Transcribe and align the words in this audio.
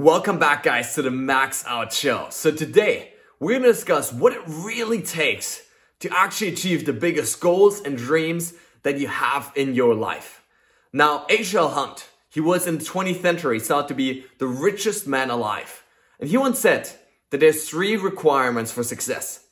Welcome 0.00 0.38
back, 0.38 0.62
guys, 0.62 0.94
to 0.94 1.02
the 1.02 1.10
Max 1.10 1.62
Out 1.66 1.92
Show. 1.92 2.28
So, 2.30 2.50
today 2.50 3.12
we're 3.38 3.58
to 3.58 3.66
discuss 3.66 4.10
what 4.14 4.32
it 4.32 4.40
really 4.46 5.02
takes 5.02 5.60
to 5.98 6.08
actually 6.10 6.48
achieve 6.48 6.86
the 6.86 6.94
biggest 6.94 7.38
goals 7.38 7.82
and 7.82 7.98
dreams 7.98 8.54
that 8.82 8.98
you 8.98 9.08
have 9.08 9.52
in 9.54 9.74
your 9.74 9.94
life. 9.94 10.42
Now, 10.90 11.26
H.L. 11.28 11.68
Hunt, 11.68 12.08
he 12.30 12.40
was 12.40 12.66
in 12.66 12.78
the 12.78 12.84
20th 12.84 13.20
century 13.20 13.60
thought 13.60 13.88
to 13.88 13.94
be 13.94 14.24
the 14.38 14.46
richest 14.46 15.06
man 15.06 15.28
alive. 15.28 15.84
And 16.18 16.30
he 16.30 16.38
once 16.38 16.58
said 16.58 16.88
that 17.28 17.40
there's 17.40 17.68
three 17.68 17.98
requirements 17.98 18.72
for 18.72 18.82
success. 18.82 19.48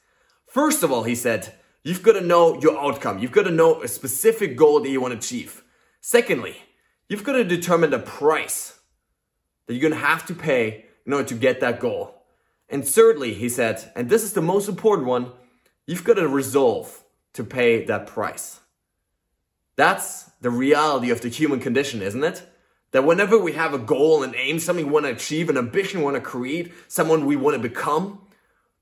First 0.47 0.83
of 0.83 0.91
all, 0.91 1.03
he 1.03 1.15
said, 1.15 1.53
you've 1.85 2.03
got 2.03 2.15
to 2.15 2.23
know 2.23 2.59
your 2.59 2.81
outcome. 2.81 3.19
You've 3.19 3.33
got 3.33 3.43
to 3.43 3.51
know 3.51 3.83
a 3.83 3.89
specific 3.89 4.57
goal 4.57 4.81
that 4.81 4.89
you 4.89 5.03
want 5.03 5.13
to 5.13 5.19
achieve. 5.19 5.63
Secondly, 6.01 6.57
you've 7.07 7.23
got 7.23 7.35
to 7.35 7.45
determine 7.45 7.91
the 7.91 7.99
price 7.99 8.78
that 9.69 9.75
you're 9.75 9.89
going 9.89 9.93
to 9.93 10.07
have 10.07 10.27
to 10.27 10.35
pay 10.35 10.87
in 11.07 11.13
order 11.13 11.29
to 11.29 11.35
get 11.35 11.61
that 11.61 11.79
goal. 11.79 12.15
And 12.69 12.87
thirdly, 12.87 13.35
he 13.35 13.49
said, 13.49 13.93
and 13.95 14.11
this 14.11 14.25
is 14.25 14.33
the 14.33 14.43
most 14.43 14.69
important 14.69 15.07
one, 15.07 15.31
you've 15.87 16.05
got 16.05 16.15
to 16.15 16.27
resolve 16.27 17.05
to 17.35 17.45
pay 17.45 17.85
that 17.85 18.07
price. 18.07 18.61
That's 19.77 20.25
the 20.41 20.51
reality 20.51 21.11
of 21.11 21.21
the 21.21 21.29
human 21.29 21.61
condition, 21.61 22.03
isn't 22.03 22.25
it? 22.25 22.43
That 22.93 23.05
whenever 23.05 23.39
we 23.39 23.53
have 23.53 23.75
a 23.75 23.79
goal 23.79 24.23
and 24.23 24.35
aim, 24.35 24.59
something 24.59 24.87
we 24.87 24.93
want 24.93 25.05
to 25.05 25.13
achieve, 25.13 25.51
an 25.51 25.59
ambition 25.59 26.01
we 26.01 26.05
want 26.05 26.17
to 26.17 26.23
create, 26.23 26.73
someone 26.89 27.27
we 27.27 27.37
want 27.37 27.55
to 27.55 27.69
become, 27.69 28.23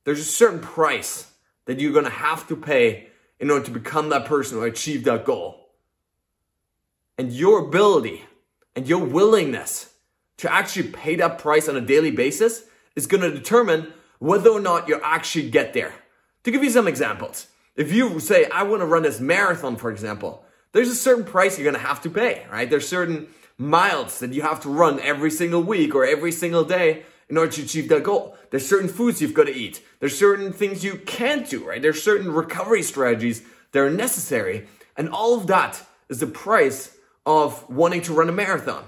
there's 0.05 0.21
a 0.21 0.25
certain 0.25 0.61
price 0.61 1.33
that 1.65 1.81
you're 1.81 1.93
going 1.93 2.05
to 2.05 2.11
have 2.11 2.47
to 2.47 2.57
pay 2.57 3.09
in 3.41 3.51
order 3.51 3.65
to 3.65 3.73
become 3.73 4.09
that 4.11 4.25
person 4.25 4.57
or 4.57 4.67
achieve 4.67 5.03
that 5.05 5.25
goal. 5.25 5.69
And 7.19 7.33
your 7.33 7.67
ability 7.67 8.23
and 8.77 8.87
your 8.87 9.05
willingness 9.05 9.93
to 10.39 10.53
actually 10.53 10.89
pay 10.89 11.17
that 11.17 11.39
price 11.39 11.69
on 11.69 11.77
a 11.77 11.81
daily 11.81 12.11
basis 12.11 12.65
is 12.95 13.07
going 13.07 13.23
to 13.23 13.31
determine 13.31 13.93
whether 14.19 14.51
or 14.51 14.61
not 14.61 14.89
you 14.89 15.01
actually 15.03 15.51
get 15.51 15.73
there. 15.73 15.95
To 16.45 16.51
give 16.51 16.63
you 16.63 16.71
some 16.71 16.89
examples, 16.89 17.49
if 17.75 17.93
you 17.93 18.21
say, 18.21 18.47
I 18.47 18.63
want 18.63 18.81
to 18.81 18.87
run 18.87 19.03
this 19.03 19.21
marathon, 19.21 19.77
for 19.77 19.91
example, 19.91 20.45
there's 20.73 20.89
a 20.89 20.95
certain 20.95 21.25
price 21.25 21.59
you're 21.59 21.71
going 21.71 21.83
to 21.83 21.89
have 21.89 22.03
to 22.03 22.11
pay, 22.11 22.47
right? 22.51 22.69
There's 22.69 22.89
certain 22.89 23.29
miles 23.59 24.21
that 24.21 24.33
you 24.33 24.43
have 24.43 24.61
to 24.61 24.69
run 24.69 25.01
every 25.01 25.31
single 25.31 25.63
week 25.63 25.95
or 25.95 26.05
every 26.05 26.33
single 26.33 26.65
day 26.65 27.05
in 27.29 27.37
order 27.37 27.53
to 27.53 27.63
achieve 27.63 27.89
that 27.89 28.05
goal. 28.05 28.37
There's 28.51 28.69
certain 28.69 28.89
foods 28.89 29.21
you've 29.21 29.35
got 29.35 29.47
to 29.47 29.55
eat. 29.55 29.83
There's 30.01 30.19
certain 30.19 30.53
things 30.53 30.85
you 30.85 30.97
can't 30.97 31.49
do, 31.49 31.67
right? 31.67 31.83
There's 31.83 32.03
certain 32.03 32.31
recovery 32.31 32.83
strategies 32.83 33.43
that 33.73 33.81
are 33.81 33.91
necessary. 33.91 34.69
And 34.97 35.09
all 35.09 35.39
of 35.39 35.47
that 35.49 35.83
is 36.09 36.21
the 36.21 36.27
price 36.27 36.97
of 37.25 37.69
wanting 37.69 38.03
to 38.03 38.15
run 38.15 38.29
a 38.29 38.33
marathon. 38.33 38.85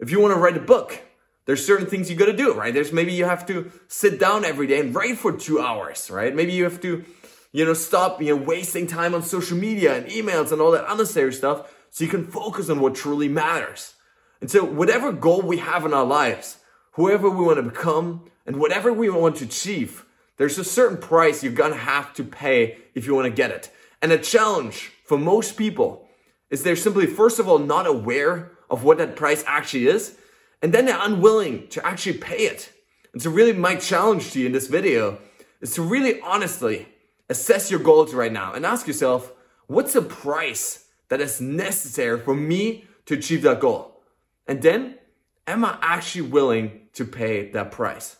If 0.00 0.10
you 0.10 0.20
want 0.20 0.34
to 0.34 0.40
write 0.40 0.56
a 0.56 0.60
book, 0.60 1.02
there's 1.46 1.64
certain 1.64 1.86
things 1.86 2.10
you 2.10 2.16
got 2.16 2.26
to 2.26 2.36
do, 2.36 2.54
right? 2.54 2.72
There's 2.72 2.92
maybe 2.92 3.12
you 3.12 3.24
have 3.24 3.46
to 3.46 3.72
sit 3.88 4.20
down 4.20 4.44
every 4.44 4.66
day 4.66 4.80
and 4.80 4.94
write 4.94 5.18
for 5.18 5.32
two 5.32 5.60
hours, 5.60 6.10
right? 6.10 6.34
Maybe 6.34 6.52
you 6.52 6.64
have 6.64 6.80
to, 6.82 7.04
you 7.52 7.64
know, 7.64 7.74
stop, 7.74 8.20
you 8.20 8.36
know, 8.36 8.42
wasting 8.42 8.86
time 8.86 9.14
on 9.14 9.22
social 9.22 9.56
media 9.56 9.96
and 9.96 10.06
emails 10.06 10.52
and 10.52 10.60
all 10.60 10.70
that 10.72 10.90
unnecessary 10.90 11.32
stuff 11.32 11.74
so 11.90 12.04
you 12.04 12.10
can 12.10 12.26
focus 12.26 12.68
on 12.68 12.80
what 12.80 12.94
truly 12.94 13.28
matters. 13.28 13.94
And 14.40 14.50
so 14.50 14.64
whatever 14.64 15.10
goal 15.10 15.42
we 15.42 15.56
have 15.56 15.84
in 15.84 15.94
our 15.94 16.04
lives, 16.04 16.58
whoever 16.92 17.28
we 17.30 17.44
want 17.44 17.56
to 17.56 17.62
become 17.62 18.30
and 18.46 18.56
whatever 18.56 18.92
we 18.92 19.08
want 19.08 19.36
to 19.36 19.44
achieve, 19.44 20.04
there's 20.36 20.58
a 20.58 20.64
certain 20.64 20.98
price 20.98 21.42
you're 21.42 21.52
to 21.52 21.74
have 21.74 22.14
to 22.14 22.24
pay 22.24 22.78
if 22.94 23.06
you 23.06 23.14
want 23.14 23.24
to 23.24 23.30
get 23.30 23.50
it. 23.50 23.70
And 24.00 24.12
a 24.12 24.18
challenge 24.18 24.92
for 25.04 25.18
most 25.18 25.56
people 25.56 26.08
is 26.50 26.62
they're 26.62 26.76
simply, 26.76 27.06
first 27.06 27.38
of 27.38 27.48
all, 27.48 27.58
not 27.58 27.86
aware 27.86 28.52
of 28.70 28.84
what 28.84 28.98
that 28.98 29.16
price 29.16 29.44
actually 29.46 29.86
is 29.86 30.16
and 30.62 30.72
then 30.72 30.86
they're 30.86 30.98
unwilling 31.00 31.68
to 31.68 31.86
actually 31.86 32.18
pay 32.18 32.46
it. 32.46 32.72
And 33.12 33.22
so 33.22 33.30
really 33.30 33.52
my 33.52 33.76
challenge 33.76 34.32
to 34.32 34.40
you 34.40 34.46
in 34.46 34.52
this 34.52 34.66
video 34.66 35.18
is 35.60 35.74
to 35.74 35.82
really 35.82 36.20
honestly 36.20 36.88
assess 37.28 37.70
your 37.70 37.80
goals 37.80 38.14
right 38.14 38.32
now 38.32 38.52
and 38.54 38.66
ask 38.66 38.86
yourself, 38.86 39.32
what's 39.66 39.92
the 39.92 40.02
price 40.02 40.86
that 41.08 41.20
is 41.20 41.40
necessary 41.40 42.18
for 42.18 42.34
me 42.34 42.86
to 43.06 43.14
achieve 43.14 43.42
that 43.42 43.60
goal? 43.60 44.02
And 44.46 44.62
then, 44.62 44.96
am 45.46 45.64
I 45.64 45.78
actually 45.80 46.22
willing 46.22 46.88
to 46.94 47.04
pay 47.04 47.50
that 47.52 47.70
price? 47.70 48.16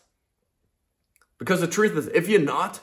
Because 1.39 1.61
the 1.61 1.67
truth 1.67 1.97
is, 1.97 2.07
if 2.09 2.29
you're 2.29 2.41
not, 2.41 2.81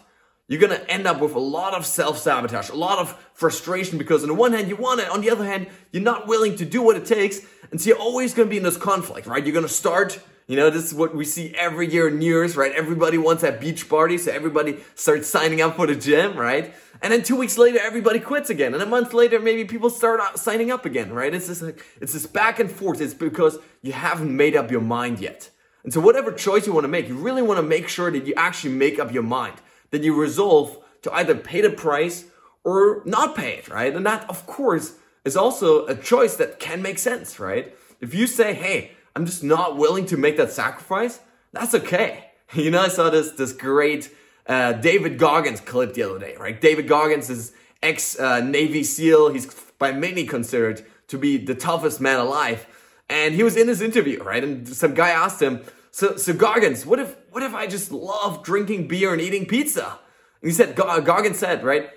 you're 0.48 0.62
gonna 0.62 0.84
end 0.88 1.08
up 1.08 1.20
with 1.22 1.34
a 1.34 1.40
lot 1.40 1.74
of 1.74 1.86
self 1.86 2.18
sabotage, 2.18 2.70
a 2.70 2.75
lot 2.75 3.00
of 3.00 3.12
frustration 3.34 3.98
because 3.98 4.22
on 4.22 4.30
the 4.30 4.36
one 4.36 4.54
hand 4.54 4.68
you 4.68 4.75
want 4.75 5.00
it, 5.00 5.09
on 5.09 5.22
the 5.22 5.30
other 5.31 5.44
hand 5.44 5.68
you're 5.92 6.04
not 6.04 6.28
willing 6.28 6.56
to 6.58 6.66
do 6.66 6.81
what 6.81 6.96
it 6.96 7.06
takes, 7.06 7.40
and 7.72 7.80
so 7.80 7.90
you're 7.90 8.00
always 8.00 8.34
gonna 8.34 8.50
be 8.50 8.58
in 8.58 8.64
this 8.64 8.78
conflict, 8.78 9.28
right? 9.28 9.46
You're 9.46 9.53
gonna 9.53 9.68
start, 9.68 10.20
you 10.48 10.56
know, 10.56 10.70
this 10.70 10.86
is 10.86 10.94
what 10.94 11.16
we 11.16 11.26
see 11.26 11.53
every 11.56 11.92
year 11.92 12.08
in 12.08 12.20
New 12.20 12.26
Year's, 12.26 12.56
right? 12.56 12.72
Everybody 12.74 13.18
wants 13.18 13.42
that 13.42 13.59
beach 13.59 13.90
party, 13.90 14.18
so 14.18 14.31
everybody 14.31 14.78
starts 14.96 15.28
signing 15.28 15.62
up 15.62 15.75
for 15.75 15.88
the 15.88 15.96
gym, 15.96 16.38
right? 16.38 16.74
And 17.02 17.12
then 17.12 17.24
two 17.24 17.36
weeks 17.36 17.58
later 17.58 17.80
everybody 17.81 18.20
quits 18.20 18.50
again, 18.50 18.74
and 18.74 18.81
a 18.81 18.86
month 18.86 19.14
later 19.14 19.40
maybe 19.40 19.66
people 19.66 19.90
start 19.90 20.22
signing 20.38 20.72
up 20.72 20.86
again, 20.86 21.12
right? 21.12 21.34
It's 21.34 21.48
just 21.48 21.62
like 21.62 21.84
it's 22.02 22.14
this 22.14 22.25
back 22.25 22.59
and 22.59 22.72
forth. 22.72 23.02
It's 23.02 23.14
because 23.14 23.58
you 23.81 23.92
haven't 23.92 24.36
made 24.36 24.56
up 24.56 24.72
your 24.72 24.81
mind 24.81 25.20
yet. 25.20 25.50
And 25.84 25.94
so 25.94 26.02
whatever 26.02 26.31
choice 26.31 26.66
you 26.66 26.74
want 26.74 26.86
to 26.86 26.90
make, 26.90 27.08
you 27.08 27.16
really 27.16 27.44
want 27.44 27.59
to 27.59 27.64
make 27.64 27.88
sure 27.88 28.09
that 28.09 28.25
you 28.25 28.34
actually 28.36 28.74
make 28.74 28.98
up 28.98 29.14
your 29.14 29.24
mind 29.24 29.56
that 29.92 30.04
you 30.04 30.20
resolve 30.20 30.78
to 31.04 31.14
either 31.14 31.36
pay 31.36 31.62
the 31.62 31.70
price 31.70 32.25
or 32.64 33.04
not 33.06 33.36
pay 33.36 33.58
it, 33.58 33.70
right? 33.70 33.96
And 33.96 34.06
that, 34.06 34.28
of 34.30 34.46
course, 34.48 34.96
is 35.25 35.36
also 35.36 35.86
a 35.88 35.96
choice 35.96 36.38
that 36.38 36.59
can 36.59 36.81
make 36.81 37.00
sense, 37.00 37.40
right? 37.40 37.75
If 38.00 38.13
you 38.13 38.28
say, 38.28 38.53
hey, 38.53 38.91
I'm 39.16 39.25
just 39.25 39.44
not 39.44 39.75
willing 39.75 40.06
to 40.08 40.18
make 40.18 40.38
that 40.38 40.52
sacrifice, 40.52 41.19
that's 41.52 41.74
okay. 41.75 42.22
You 42.53 42.69
know, 42.69 42.81
I 42.81 42.90
saw 42.90 43.09
this, 43.09 43.31
this 43.31 43.52
great 43.52 44.12
uh, 44.46 44.74
David 44.74 45.18
Goggins 45.18 45.59
clip 45.59 45.96
the 45.96 46.03
other 46.03 46.19
day, 46.19 46.36
right? 46.40 46.62
David 46.62 46.88
Goggins 46.88 47.28
is 47.31 47.53
ex 47.81 48.19
uh, 48.19 48.40
Navy 48.40 48.84
SEAL. 48.84 49.34
He's 49.34 49.47
by 49.80 49.91
many 49.91 50.25
considered 50.25 50.86
to 51.08 51.18
be 51.18 51.38
the 51.38 51.56
toughest 51.56 52.00
man 52.00 52.19
alive. 52.19 52.68
And 53.09 53.34
he 53.34 53.42
was 53.42 53.57
in 53.57 53.68
his 53.68 53.81
interview, 53.81 54.22
right? 54.22 54.44
And 54.44 54.69
some 54.69 54.94
guy 54.94 55.09
asked 55.09 55.42
him, 55.42 55.63
so, 55.90 56.18
so 56.18 56.34
Goggins, 56.34 56.86
what 56.86 57.00
if, 57.00 57.16
what 57.31 57.42
if 57.42 57.56
I 57.56 57.68
just 57.68 57.92
love 57.92 58.44
drinking 58.44 58.88
beer 58.88 59.12
and 59.12 59.22
eating 59.22 59.46
pizza? 59.46 59.97
And 60.42 60.52
he 60.52 60.52
said, 60.52 60.75
Goggins 60.75 61.40
said, 61.40 61.63
right? 61.63 61.90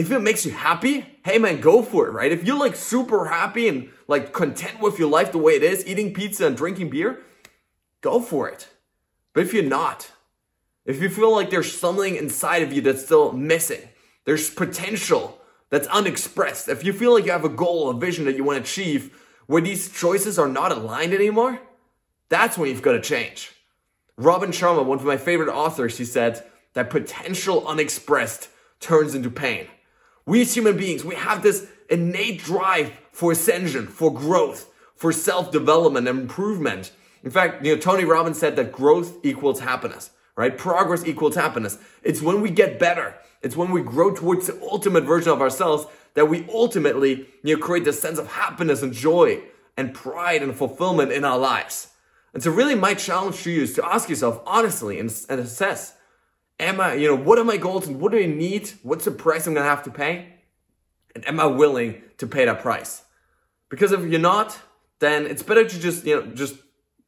If 0.00 0.10
it 0.10 0.20
makes 0.20 0.46
you 0.46 0.52
happy, 0.52 1.04
hey 1.26 1.36
man, 1.36 1.60
go 1.60 1.82
for 1.82 2.08
it, 2.08 2.12
right? 2.12 2.32
If 2.32 2.44
you're 2.44 2.58
like 2.58 2.74
super 2.74 3.26
happy 3.26 3.68
and 3.68 3.90
like 4.08 4.32
content 4.32 4.80
with 4.80 4.98
your 4.98 5.10
life 5.10 5.30
the 5.30 5.36
way 5.36 5.52
it 5.52 5.62
is, 5.62 5.86
eating 5.86 6.14
pizza 6.14 6.46
and 6.46 6.56
drinking 6.56 6.88
beer, 6.88 7.20
go 8.00 8.18
for 8.18 8.48
it. 8.48 8.66
But 9.34 9.42
if 9.42 9.52
you're 9.52 9.62
not, 9.62 10.10
if 10.86 11.02
you 11.02 11.10
feel 11.10 11.30
like 11.30 11.50
there's 11.50 11.78
something 11.78 12.16
inside 12.16 12.62
of 12.62 12.72
you 12.72 12.80
that's 12.80 13.04
still 13.04 13.32
missing, 13.32 13.90
there's 14.24 14.48
potential 14.48 15.38
that's 15.68 15.86
unexpressed, 15.88 16.70
if 16.70 16.82
you 16.82 16.94
feel 16.94 17.12
like 17.12 17.26
you 17.26 17.32
have 17.32 17.44
a 17.44 17.50
goal, 17.50 17.90
a 17.90 17.94
vision 17.94 18.24
that 18.24 18.36
you 18.36 18.42
want 18.42 18.56
to 18.56 18.62
achieve, 18.62 19.22
where 19.48 19.60
these 19.60 19.92
choices 19.92 20.38
are 20.38 20.48
not 20.48 20.72
aligned 20.72 21.12
anymore, 21.12 21.60
that's 22.30 22.56
when 22.56 22.70
you've 22.70 22.80
got 22.80 22.92
to 22.92 23.02
change. 23.02 23.52
Robin 24.16 24.50
Sharma, 24.50 24.82
one 24.82 24.98
of 24.98 25.04
my 25.04 25.18
favorite 25.18 25.50
authors, 25.50 25.98
he 25.98 26.06
said 26.06 26.42
that 26.72 26.88
potential 26.88 27.68
unexpressed 27.68 28.48
turns 28.80 29.14
into 29.14 29.30
pain. 29.30 29.66
We 30.30 30.42
as 30.42 30.54
human 30.54 30.76
beings, 30.76 31.04
we 31.04 31.16
have 31.16 31.42
this 31.42 31.66
innate 31.88 32.40
drive 32.40 32.92
for 33.10 33.32
ascension, 33.32 33.88
for 33.88 34.14
growth, 34.14 34.72
for 34.94 35.10
self-development 35.12 36.06
and 36.06 36.20
improvement. 36.20 36.92
In 37.24 37.32
fact, 37.32 37.64
you 37.66 37.74
know, 37.74 37.80
Tony 37.80 38.04
Robbins 38.04 38.38
said 38.38 38.54
that 38.54 38.70
growth 38.70 39.16
equals 39.24 39.58
happiness, 39.58 40.12
right? 40.36 40.56
Progress 40.56 41.04
equals 41.04 41.34
happiness. 41.34 41.78
It's 42.04 42.22
when 42.22 42.42
we 42.42 42.50
get 42.50 42.78
better. 42.78 43.16
It's 43.42 43.56
when 43.56 43.72
we 43.72 43.82
grow 43.82 44.14
towards 44.14 44.46
the 44.46 44.56
ultimate 44.62 45.02
version 45.02 45.32
of 45.32 45.40
ourselves 45.40 45.86
that 46.14 46.26
we 46.26 46.46
ultimately, 46.48 47.26
you 47.42 47.56
know, 47.56 47.60
create 47.60 47.84
this 47.84 47.98
sense 47.98 48.20
of 48.20 48.28
happiness 48.28 48.82
and 48.82 48.92
joy 48.92 49.42
and 49.76 49.92
pride 49.92 50.44
and 50.44 50.54
fulfillment 50.54 51.10
in 51.10 51.24
our 51.24 51.38
lives. 51.38 51.88
And 52.34 52.40
so 52.40 52.52
really 52.52 52.76
my 52.76 52.94
challenge 52.94 53.42
to 53.42 53.50
you 53.50 53.62
is 53.62 53.72
to 53.72 53.84
ask 53.84 54.08
yourself 54.08 54.40
honestly 54.46 55.00
and, 55.00 55.12
and 55.28 55.40
assess, 55.40 55.96
am 56.60 56.80
I, 56.80 56.94
you 56.94 57.08
know, 57.08 57.16
what 57.16 57.38
are 57.38 57.44
my 57.44 57.56
goals 57.56 57.88
and 57.88 58.00
what 58.00 58.12
do 58.12 58.18
I 58.18 58.26
need? 58.26 58.70
What's 58.82 59.04
the 59.04 59.10
price 59.10 59.46
I'm 59.46 59.54
to 59.54 59.62
have 59.62 59.82
to 59.84 59.90
pay? 59.90 60.34
And 61.14 61.26
am 61.26 61.40
I 61.40 61.46
willing 61.46 62.02
to 62.18 62.26
pay 62.26 62.44
that 62.44 62.60
price? 62.60 63.02
Because 63.68 63.92
if 63.92 64.04
you're 64.04 64.20
not, 64.20 64.58
then 65.00 65.26
it's 65.26 65.42
better 65.42 65.66
to 65.66 65.80
just, 65.80 66.04
you 66.04 66.20
know, 66.20 66.26
just 66.26 66.54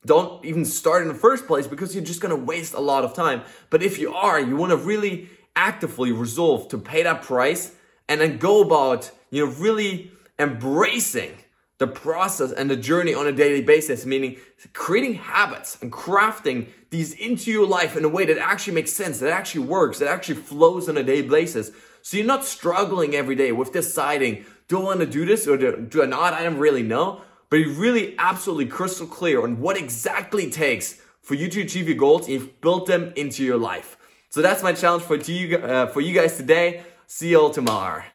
don't 0.05 0.45
even 0.45 0.65
start 0.65 1.03
in 1.03 1.09
the 1.09 1.15
first 1.15 1.47
place 1.47 1.67
because 1.67 1.95
you're 1.95 2.05
just 2.05 2.21
to 2.37 2.45
waste 2.45 2.75
a 2.75 2.81
lot 2.81 3.05
of 3.05 3.15
time. 3.15 3.43
But 3.71 3.83
if 3.83 3.99
you 3.99 4.13
are, 4.13 4.41
you 4.41 4.57
want 4.57 4.71
to 4.71 4.77
really 4.77 5.29
actively 5.55 6.11
resolve 6.13 6.69
to 6.69 6.79
pay 6.79 7.03
that 7.03 7.23
price 7.23 7.75
and 8.09 8.21
then 8.21 8.39
go 8.39 8.63
about, 8.63 9.11
you 9.31 9.47
know, 9.47 9.53
really 9.53 10.11
embracing 10.39 11.37
the 11.83 11.87
process 11.87 12.53
and 12.53 12.71
the 12.71 12.77
journey 12.77 13.15
on 13.15 13.27
a 13.27 13.33
daily 13.33 13.63
basis, 13.63 14.07
meaning 14.07 14.39
creating 14.73 15.15
habits 15.15 15.77
and 15.83 15.93
crafting 15.93 16.69
these 16.91 17.13
into 17.15 17.51
your 17.51 17.67
life 17.67 17.97
in 17.97 18.05
a 18.05 18.09
way 18.09 18.25
that 18.25 18.39
actually 18.39 18.75
makes 18.75 18.93
sense, 18.93 19.19
that 19.19 19.33
actually 19.33 19.67
works, 19.67 19.99
that 19.99 20.09
actually 20.09 20.37
flows 20.37 20.89
on 20.89 20.97
a 20.97 21.03
daily 21.03 21.29
basis. 21.29 21.71
So 22.03 22.17
you're 22.17 22.27
not 22.27 22.45
struggling 22.45 23.15
every 23.15 23.35
day 23.35 23.53
with 23.53 23.73
deciding, 23.73 24.45
do 24.69 24.81
I 24.81 24.83
want 24.85 25.01
to 25.01 25.07
do 25.07 25.25
this 25.25 25.47
or 25.47 25.57
do 25.57 26.03
I 26.03 26.07
not? 26.07 26.33
I 26.33 26.43
don't 26.45 26.59
really 26.59 26.83
know. 26.83 27.23
But 27.51 27.57
you're 27.57 27.75
really 27.75 28.15
absolutely 28.19 28.67
crystal 28.67 29.07
clear 29.07 29.43
on 29.43 29.61
what 29.61 29.77
exactly 29.77 30.49
takes 30.51 31.01
for 31.21 31.35
you 31.35 31.49
to 31.49 31.61
achieve 31.61 31.87
your 31.87 31.99
goals. 31.99 32.29
You've 32.29 32.61
built 32.63 32.87
them 32.87 33.13
into 33.15 33.45
your 33.45 33.59
life. 33.59 33.99
So 34.31 34.41
that's 34.41 34.63
my 34.63 34.73
challenge 34.73 35.03
for 35.03 35.17
you, 35.17 35.59
uh, 35.59 35.87
for 35.89 36.01
you 36.01 36.15
guys 36.15 36.39
today. 36.39 36.83
See 37.07 37.31
you 37.31 37.41
all 37.41 37.51
tomorrow. 37.51 38.05